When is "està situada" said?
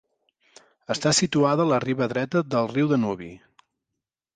0.95-1.67